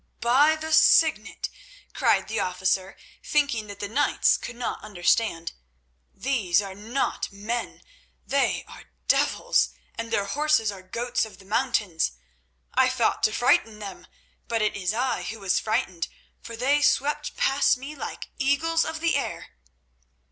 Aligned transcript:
"By 0.19 0.55
the 0.55 0.73
Signet," 0.73 1.47
cried 1.93 2.27
the 2.27 2.39
officer, 2.39 2.97
thinking 3.23 3.67
that 3.67 3.79
the 3.79 3.87
knights 3.87 4.35
could 4.35 4.55
not 4.55 4.83
understand, 4.83 5.51
"these 6.11 6.59
are 6.59 6.73
not 6.73 7.31
men; 7.31 7.83
they 8.25 8.63
are 8.67 8.85
devils, 9.07 9.69
and 9.93 10.09
their 10.09 10.25
horses 10.25 10.71
are 10.71 10.81
goats 10.81 11.23
of 11.23 11.37
the 11.37 11.45
mountains. 11.45 12.13
I 12.73 12.89
thought 12.89 13.21
to 13.21 13.31
frighten 13.31 13.77
them, 13.77 14.07
but 14.47 14.63
it 14.63 14.75
is 14.75 14.91
I 14.91 15.21
who 15.21 15.39
was 15.39 15.59
frightened, 15.59 16.07
for 16.41 16.55
they 16.55 16.81
swept 16.81 17.37
past 17.37 17.77
me 17.77 17.95
like 17.95 18.29
eagles 18.39 18.83
of 18.83 19.01
the 19.01 19.15
air." 19.15 19.49